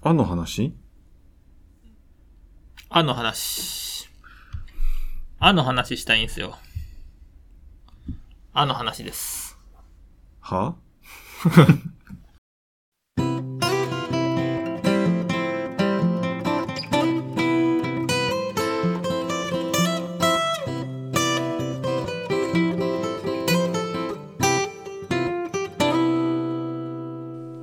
[0.00, 0.72] あの話？
[2.88, 4.08] あの話。
[5.40, 6.56] あの話したいんですよ。
[8.52, 9.58] あの話です。
[10.40, 10.76] は？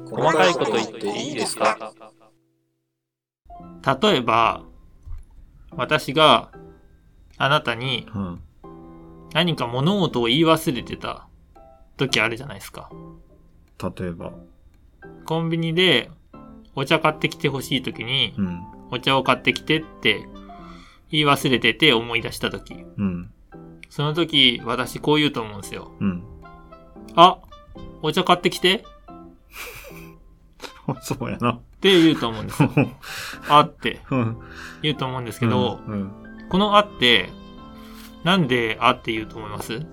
[0.10, 2.05] 細かいこと言っていいですか？
[3.86, 4.64] 例えば、
[5.72, 6.52] 私が
[7.38, 8.42] あなたにうん。
[9.34, 11.28] 何か物事を言い忘れてた
[11.98, 12.90] 時あるじゃないですか。
[14.00, 14.32] 例えば。
[15.26, 16.10] コンビニで
[16.76, 18.64] お茶買ってきてほしい時に、うん。
[18.92, 20.26] お茶を買ってきてって
[21.12, 22.86] 言い忘れてて思い出した時。
[22.98, 23.32] うん。
[23.90, 25.92] その時、私こう言うと思うんですよ。
[26.00, 26.24] うん。
[27.16, 27.40] あ、
[28.02, 28.86] お茶買ってきて
[31.02, 31.52] そうやな。
[31.54, 32.70] って言うと思うんですよ。
[33.50, 34.38] あってうん。
[34.82, 36.12] 言うと思うんですけど、うん。
[36.50, 37.30] このあって、
[38.24, 39.86] なんであって言うと思います？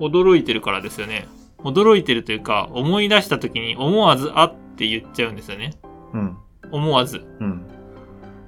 [0.00, 1.28] 驚いてるからですよね。
[1.58, 5.74] 驚いてるというか、思い出した時に思わずあって言っちゃうんですよね。
[6.12, 6.36] うん。
[6.72, 7.24] 思わず。
[7.40, 7.66] うん。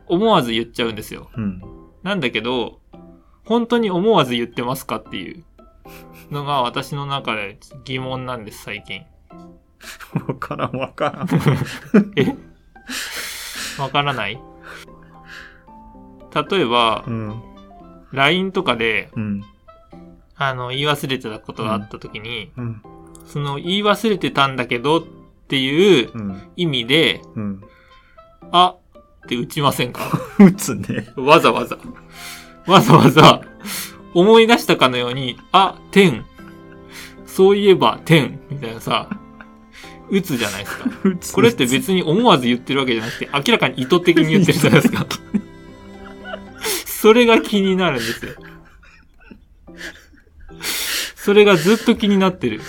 [0.06, 1.30] 思わず言っちゃうんですよ。
[1.36, 1.62] うん。
[2.02, 2.80] なんだけど、
[3.44, 5.44] 本当に思わず言ってますかっていう
[6.30, 9.02] のが私の中で疑問なんです、最近。
[10.28, 11.28] わからんわからん。
[12.16, 12.34] え？
[13.78, 14.40] わからない？
[16.50, 17.42] 例えばう、ん。
[18.12, 19.42] LINE とかで、うん。
[20.36, 22.82] あの、言い忘れてたことがあった時に、うん。
[23.26, 25.02] その言い忘れてたんだけどっ
[25.48, 26.42] ていううん。
[26.56, 27.60] 意味で、うん。
[28.52, 30.02] あって打ちませんか？
[30.38, 31.08] 打つね。
[31.16, 31.78] わざわざ。
[32.66, 33.42] わざわざ、
[34.14, 36.24] 思い出したかのように、あ、点。
[37.26, 38.40] そういえば、点。
[38.50, 39.08] みたいなさ、
[40.10, 40.90] 打つじゃないですか。
[41.34, 45.06] これって別に思わず言ってるわけじゃなくて、明らかに意図的に言ってるじゃないですか。
[46.86, 48.32] それが気になるんですよ。
[51.16, 52.60] それがずっと気になってる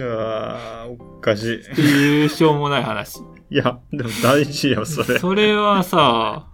[0.00, 1.60] ああ、おかしい。
[1.60, 3.20] っていうしょうもない話。
[3.50, 5.18] いや、でも大事よ、それ。
[5.18, 6.46] それはさ、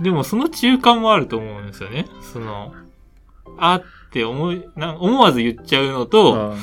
[0.00, 2.06] でもその中間もあると思うんですよね。
[2.32, 2.74] その、
[3.58, 6.56] あって思い、な思わず言っちゃうのと、あ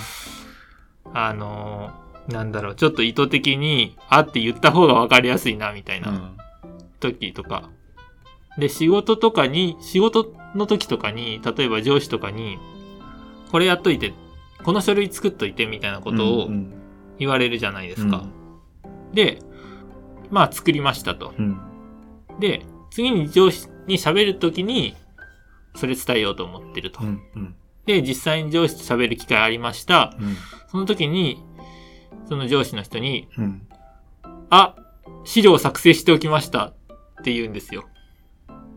[1.13, 1.91] あの、
[2.27, 6.31] なんだろう、ちょっと意図的に、あって言った方がわかりやすいな、みたいーな
[6.99, 7.69] 時とか。
[8.57, 12.57] で、仕事とかに、仕事の時とかに、例えば上司とかに、
[13.51, 14.13] これやっといて、
[14.63, 16.73] この書類作っといて、みたいなことをうん
[17.21, 18.25] 言われるじゃないですか。
[19.13, 19.43] で、
[20.31, 21.35] まあ作りましたと。
[21.37, 21.61] うん。
[22.39, 24.95] で、次に上司に喋るときに、
[25.75, 26.99] それ伝えようと思ってると。
[27.01, 27.55] うん。
[27.99, 28.03] うん。
[28.03, 30.15] で、実際に上司と喋る機会ありました。
[30.19, 30.37] うん。
[30.69, 31.43] その時に、
[32.27, 33.67] その上司の人に、うん。
[34.49, 34.75] あ、
[35.23, 36.75] 資料作成しておきましたっ
[37.23, 37.85] て言うんですよ。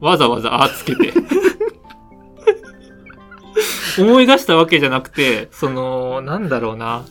[0.01, 1.13] わざわざあつけて。
[3.99, 7.05] 思い出したわけじゃなくて、その、なんだろうな。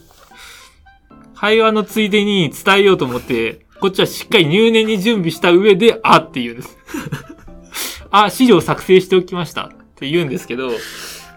[1.34, 6.78] 会話のついでに伝えようと思って、こっちはしっかり入念に準備した上で、あって言うんです。
[8.12, 10.72] あ、資料作成しておきましたって言うんですけど、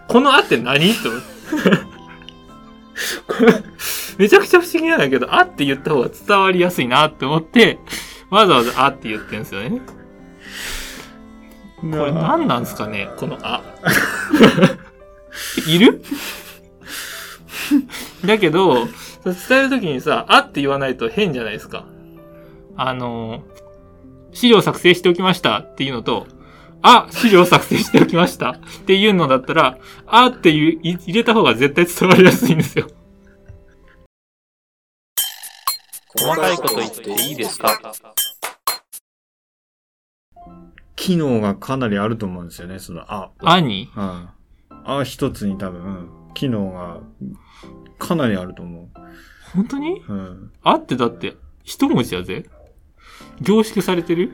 [0.07, 0.93] このあって何？
[0.93, 1.09] と
[4.17, 7.77] めちゃくちゃ不思議なんだけど、あって言った方が伝わりやすいなって思って、
[8.29, 9.81] わざわざあって言ってるんですよね。
[11.79, 13.09] これ何なんですかね？
[13.17, 13.61] このあ。
[15.67, 16.01] いる？
[18.25, 18.87] だけど、
[19.23, 21.85] 伝えるときにさ、あって言わないと変じゃないですか。
[22.75, 23.43] あの、
[24.31, 26.27] 資料作成しておきましたっていうのと、
[26.81, 32.87] あ、資料作成しておきましたっていうのだったら、あっていうい入れた方が絶対伝わりやすいんですよ。
[36.19, 37.77] 細かいこと言っていいですか？
[40.95, 43.31] 機能がかなりあると思うんですよね、その、あ。
[43.39, 43.89] あに？
[43.95, 44.29] うん。
[44.85, 47.01] あ一つに多分、機能が
[47.99, 48.89] かなりあると思
[49.53, 49.99] 本当に？
[50.07, 50.13] う。
[50.13, 50.51] うん。
[50.63, 52.45] あってだって、一文字やぜ
[53.41, 54.31] 凝縮されてる？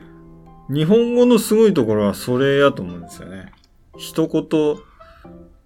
[0.70, 3.52] 日本語のすごいところはそれやと思うんですよね。
[3.96, 4.76] 一言、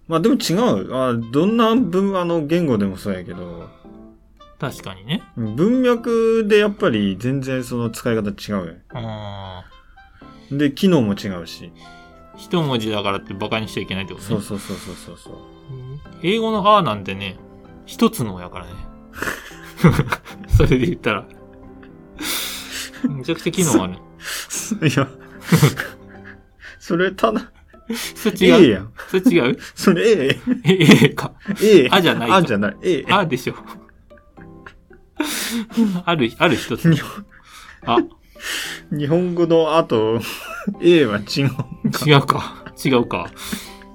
[0.07, 0.93] まあでも違う。
[0.95, 3.69] あどんな文、あの、言語でもそうやけど、
[4.59, 5.23] 確かにね。
[5.37, 8.73] 文脈でやっぱり全然その使い方違うよ。
[8.93, 9.63] あ
[10.51, 11.71] で、機能も違うし。
[11.73, 11.99] ー
[12.39, 14.29] 一文字だからってバカにしちゃいけないってことね。
[14.29, 15.33] そうそうそうそうそうそう。
[16.23, 17.37] 英語のあなんてね、
[17.85, 18.71] 一つのやからね。
[20.47, 21.25] それで言ったら。
[23.07, 23.95] めちゃくちゃ機能ある。
[24.85, 25.07] いや、
[26.79, 27.51] それただ、
[28.15, 28.63] それ違う？
[28.63, 28.93] ええやん。
[29.07, 29.57] それ違う？
[29.75, 31.33] それええ、ええか。
[31.61, 31.87] え、ええ。
[31.91, 32.77] あじゃないかあじゃない。
[32.83, 33.11] ええ。
[33.11, 33.55] あでしょ。
[36.05, 36.91] ある、ある一つ。
[36.91, 37.25] 日本
[37.85, 37.97] あ、
[38.91, 40.19] 日本語の後、
[40.81, 42.09] A は違う。
[42.09, 42.65] 違うか。
[42.83, 43.29] 違うか。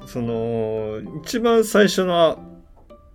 [0.06, 2.62] その、一番最初の、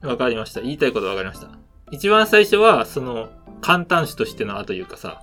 [0.01, 0.61] わかりました。
[0.61, 1.49] 言いたいことわかりました。
[1.91, 3.29] 一番最初は、その、
[3.61, 5.21] 簡単詞としてのあというかさ、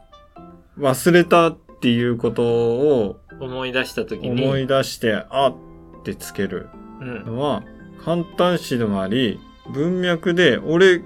[0.79, 6.69] 忘れたっていうことを思い出したときに、思い出して、あってつける
[7.01, 7.25] うん。
[7.27, 7.63] のは、
[8.05, 9.39] 簡単詞でもあり、
[9.73, 11.03] 文脈で、俺、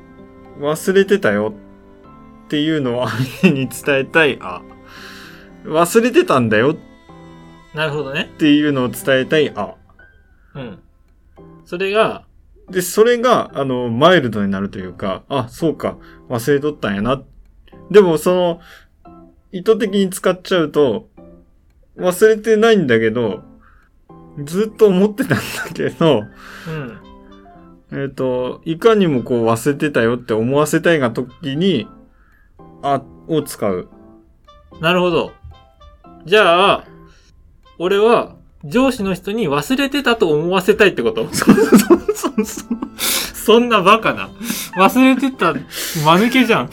[0.61, 1.55] 忘れてたよ
[2.47, 4.63] っていうのを相手に伝えたい、あ。
[5.65, 6.77] 忘れてたんだよ
[7.75, 8.37] なるほどねっ。
[8.39, 9.75] ていうのを伝えたい、あ。
[10.55, 10.79] うん。
[11.65, 12.25] それが、
[12.71, 15.97] で、それが、あの、マイルドになるというか、あ、そうか、
[16.29, 17.23] 忘れとったんやな。
[17.91, 18.61] でも、その、
[19.53, 21.09] 意図的に使っちゃうと、
[21.97, 23.43] 忘れてないんだけど、
[24.45, 25.43] ずっと思ってたんだ
[25.75, 26.25] けど、
[26.69, 26.99] うん。
[27.93, 31.89] えっ、と、いかにもこう忘れてたよって思わせたいが時に、
[32.83, 33.89] あ、を使う。
[34.81, 35.33] なるほど。
[36.25, 36.85] じゃあ、
[37.79, 41.27] 俺は、上司の人に忘れてたと思わせたいってこと？
[41.33, 42.69] そうそうそう。
[43.35, 44.29] そんなバカな。
[44.77, 45.61] 忘れてた、間
[46.17, 46.71] 抜けじゃん。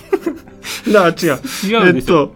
[0.91, 1.13] だ違う。
[1.65, 2.33] 違うでしょ。
[2.33, 2.35] え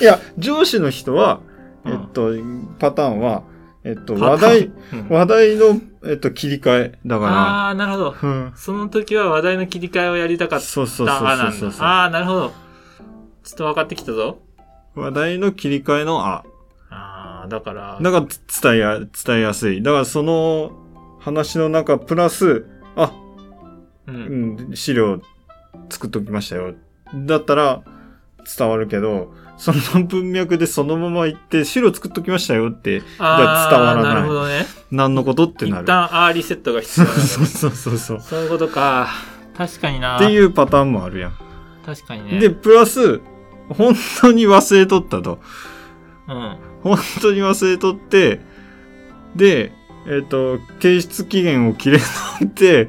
[0.00, 1.40] いや、上司の人は、
[1.84, 2.32] うんえっと、
[2.78, 3.42] パターンは、
[3.84, 6.98] えっと、話題、うん話題の、えっと、切り替え。
[7.04, 8.14] だかああ、なるほど。
[8.22, 8.52] ら、うん。
[8.54, 10.64] その時は話題の切り替えをやりたかった。
[10.64, 12.52] そうそうそうそうああ、なるほど。
[13.42, 14.38] ちょっと分かってきたぞ。
[14.94, 16.44] 話題の切り替えのあ。
[16.90, 19.82] ああ、だから、だからつ伝えや、伝えやすい。
[19.82, 20.72] だからその
[21.20, 22.66] 話の中プラス、
[22.96, 23.12] あ、
[24.06, 24.12] う。
[24.12, 25.20] うんん、資料
[25.90, 26.74] 作っときましたよ。
[27.14, 27.82] だったら
[28.58, 34.66] 伝わるけど、その文脈でそのまま言って、資料作っときましたよって、ああ、伝わらないなるほどね。
[34.90, 35.86] 何のことって一なる。
[35.86, 38.20] 旦アーリーセットが必要 そうそうそうそう。
[38.20, 39.08] そういうことか。
[39.56, 40.16] 確かにな。
[40.16, 41.32] っていうパターンもあるやん。
[41.86, 42.40] 確かにね。
[42.40, 43.20] で、プラス、
[43.68, 45.38] 本当に忘れとったと。
[46.28, 46.56] うん。
[46.82, 48.40] 本当に忘れとって、
[49.36, 49.72] で、
[50.06, 52.04] えっ、と、提出期限を切れと
[52.44, 52.88] って、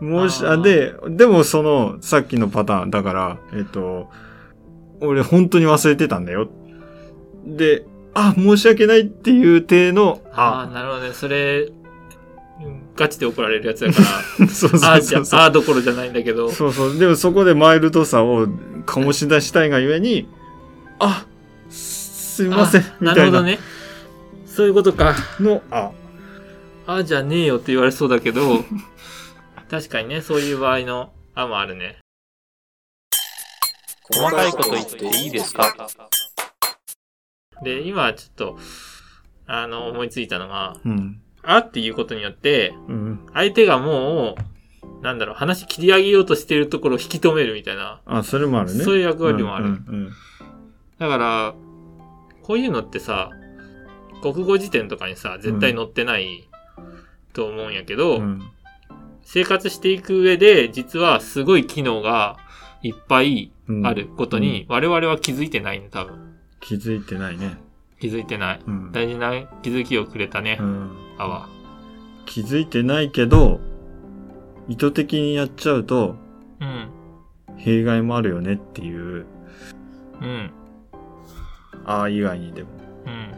[0.00, 4.10] もし、あで、でもその、さっきのパターン、だから、えっ、と、
[5.00, 6.48] 俺本当に忘れてたんだよ。
[7.46, 7.84] で、
[8.14, 11.12] あ、申し訳ないっていう体の、ああ、なるほどね。
[11.12, 11.70] それ、
[12.64, 14.00] うんガチで怒られるやつだか
[14.38, 14.48] ら。
[14.48, 15.40] そうそうそうそう。
[15.40, 16.50] あ、あーどころじゃないんだけど。
[16.50, 16.98] そうそう。
[16.98, 18.46] でもそこでマイルドさを
[18.86, 20.26] 醸し出したいがゆえに、
[20.98, 21.26] あ、
[21.68, 23.58] すいません、あみたいななるほどね。
[24.46, 25.14] そういうことか。
[25.40, 25.90] の、あ、
[26.86, 28.64] ああ、じゃねえよって言われそうだけど、
[29.68, 31.98] 確かにね、そういう場合の、あもあるね。
[34.12, 35.74] 細かいこと言っていいですか？
[37.62, 38.58] で、今ちょっと、
[39.46, 41.20] あの、思いついたのが、うん。
[41.42, 43.26] あっていうことによって、うん。
[43.34, 44.36] 相手がも
[45.00, 48.00] う、なんだろう、話切り上げようとしているところを引き止めるみたいな。
[48.06, 48.84] あ、それもあるね。
[48.84, 50.12] そういう役割もあるうんうん
[50.98, 51.54] だから、
[52.42, 53.30] こういうのってさ、
[54.22, 56.48] 国語辞典とかにさ、絶対載ってない
[57.32, 58.50] と思うんやけど、うんうん
[59.28, 62.36] 生活していく上で、実はすごい機能が
[62.80, 66.36] いっぱいうんあることに、我々は気づいてないね、多分。
[66.60, 67.58] 気づいてないね。
[68.00, 68.60] 気づいてない。
[68.64, 69.32] うん大事な
[69.62, 70.96] 気づきをくれたねう、ん。
[72.24, 73.60] 気づいてないけど、
[74.68, 76.14] 意図的にやっちゃうと、
[76.60, 76.88] うん。
[77.56, 79.26] 弊害もあるよねっていう、
[80.22, 80.52] うん。
[81.84, 82.68] ああ以外にでも。
[83.06, 83.34] うん。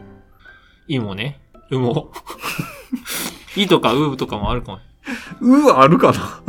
[0.87, 1.41] いもね。
[1.71, 2.11] うも。
[3.57, 4.79] いとかうとかもあるかも。
[5.41, 6.43] うわ、あるかな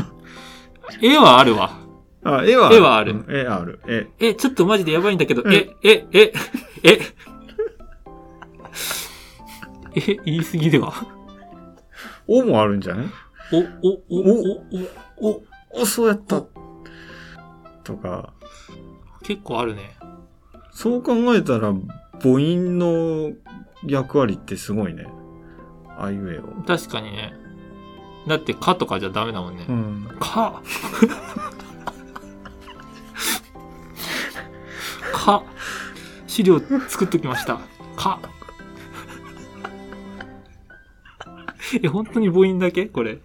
[1.00, 1.78] 絵はあるわ。
[2.22, 3.80] あ、絵は絵はあるうん絵ある。
[3.86, 4.08] 絵。
[4.28, 6.32] え、ちょっとマジでやばいんだけど、うんえ、え、え、
[6.82, 7.00] え、
[9.94, 10.92] え、言い過ぎでは
[12.28, 13.06] おもあるんじゃない？
[13.52, 13.62] お、お、
[14.08, 14.20] お、
[15.20, 16.42] お、お、お、お、そうやった。
[17.82, 18.32] とか、
[19.22, 19.96] 結構あるね。
[20.72, 21.72] そう考えたら、
[22.20, 23.32] 母音の
[23.86, 25.06] 役割ってすごいね。
[25.98, 26.62] あいうえを。
[26.66, 27.32] 確かにね。
[28.30, 29.66] だって、かとかじゃダメだもんね。
[29.68, 30.08] うん。
[30.20, 30.62] か。
[35.12, 35.42] か。
[36.28, 37.58] 資料作っときました。
[37.96, 38.20] か。
[41.82, 42.86] え、本当に母音だけ？
[42.86, 43.18] これ。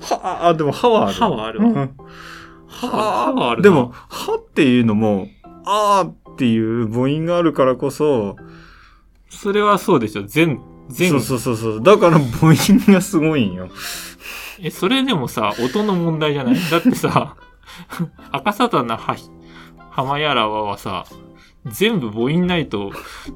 [0.00, 1.20] は、あ、でも、ははある。
[1.20, 1.66] ははあるわ。
[1.66, 5.26] うんは、ははあるなでも、、はっていうのも、
[5.64, 8.36] あーっていう母音があるからこそ、
[9.28, 10.22] それはそうでしょ。
[10.22, 11.82] 全、全そうそうそうそう。
[11.82, 12.56] だから母音
[12.92, 13.68] がすごいんよ。
[14.60, 16.56] え、それでもさ、音の問題じゃない？
[16.70, 17.36] だってさ、
[18.32, 19.16] 赤さたなは、
[19.90, 21.04] 浜やらわはさ、
[21.66, 22.92] 全部母音ないと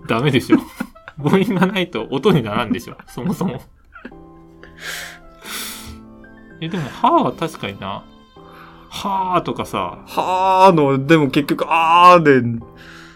[0.09, 0.59] ダメでしょ。
[1.23, 2.97] 母音がないと音にならんでしょ。
[3.07, 3.63] そもそも。
[6.61, 8.03] え、でも、はは確かにな。
[8.89, 12.61] はーとかさ、はーの、でも結局、あーで、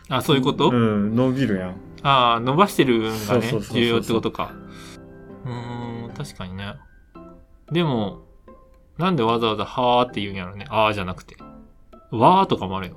[0.09, 1.75] あ、そういうこと、うん、伸びるやん。
[2.03, 4.53] ああ、伸ばしてる運がね重要ってことか。
[5.45, 6.75] うーん、確かにね。
[7.73, 8.23] でも、
[8.99, 10.67] なんでわざわざはーって言うんやろね。
[10.69, 11.37] あーじゃなくて。
[12.11, 12.97] わーとかもあるよ。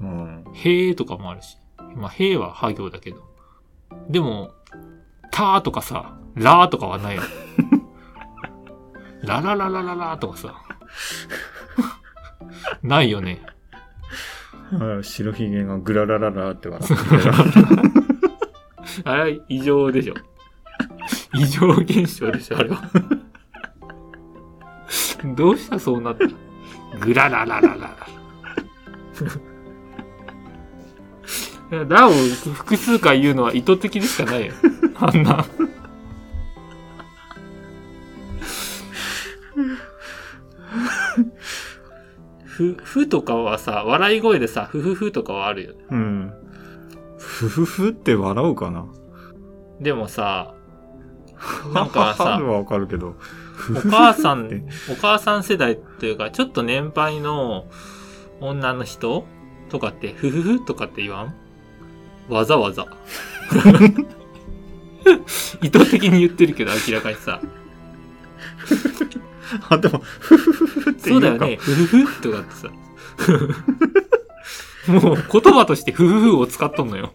[0.00, 0.44] うん。
[0.54, 1.56] へーとかもあるし。
[1.96, 3.24] まあ、へーはは行だけど。
[4.08, 4.52] でも、
[5.30, 7.22] たーとかさ、らーとかはないよ。
[9.22, 10.62] ララララララとかさ。
[12.82, 13.40] ないよね。
[14.70, 17.90] はい白ひげがグララララって笑ってる。
[19.04, 20.14] あれは異常でしょ。
[21.34, 22.82] 異常現象でしょ、あれは。
[25.36, 26.26] どうしたそうなった？
[26.98, 27.96] グララララララ。
[31.72, 34.54] いやラを複数回言うのは意図的でしかないよ。
[34.96, 35.44] あんな。
[42.44, 45.78] ふ、ふとかはさ、笑い声でさ、ふふふとかはあるよね。
[45.90, 46.19] うん。
[47.48, 48.86] ふふふって笑うかな？
[49.80, 50.54] でもさ、
[51.72, 53.14] なんかさはわかるけど。
[53.54, 57.66] ふお母さんお母さん世代っていうか、ちょっと年配の
[58.40, 59.26] 女の人
[59.68, 61.34] とかって、ふふふとかって言わん？
[62.28, 62.86] わざわざ。
[65.62, 67.40] 意図的に言ってるけど、明らかにさ。
[69.68, 71.56] あ、でも、ふふふふって言かそううだよね。。
[71.56, 72.68] ふふふとかってさ。
[74.88, 77.12] もう言葉としてふふふを使っとんのよ。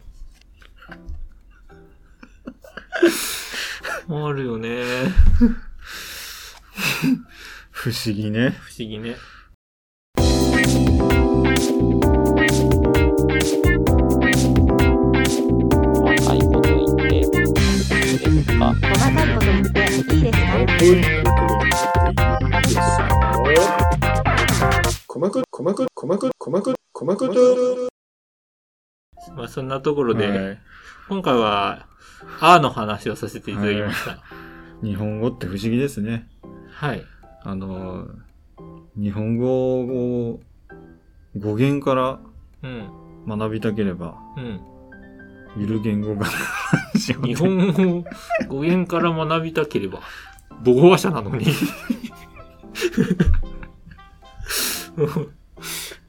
[4.10, 4.84] あるよね。
[7.72, 8.52] 不思議ね。
[8.62, 9.16] 不思議ね。
[16.06, 19.80] 細かいこと言っていいですか細かいこと言って
[20.16, 20.56] いいですか
[25.08, 27.96] 細く、細く、細く、細く、細くと。
[29.36, 30.60] まあそんなところで、はい
[31.08, 31.86] 今回は、
[32.40, 34.24] あーの話をさせていただきました。
[34.84, 36.28] 日本語って不思議ですね。
[36.72, 37.04] はい。
[37.44, 38.08] あの、
[38.96, 40.40] 日本語を
[41.38, 42.20] 語源から
[42.64, 43.06] うん。
[43.28, 44.62] 学びたければ、うん。
[45.58, 46.28] ゆる言語が
[46.94, 48.06] 日本語を
[48.48, 50.02] 語源から学びたければ、
[50.64, 51.48] 母語話者なのに。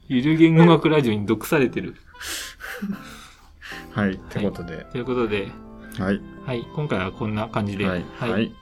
[0.07, 1.95] ゆる言語学ラジオに毒されてる。
[3.91, 4.85] はい、ってことで。
[4.91, 5.47] ということで、
[5.99, 6.21] はい。
[6.45, 8.05] はい、今回はこんな感じで、はい。
[8.17, 8.53] はい。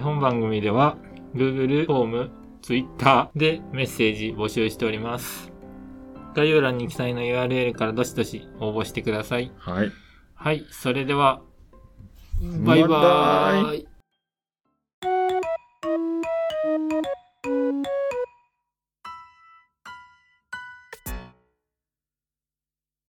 [0.00, 0.96] 本番組では
[1.34, 2.30] Google フォーム、
[2.62, 5.52] Twitter でメッセージ募集しております。
[6.34, 9.50] 概要欄に記載の URL からどしどし応募してください。
[9.56, 9.92] はい。
[10.34, 11.40] はい、それでは、
[12.64, 13.88] バイバーイ。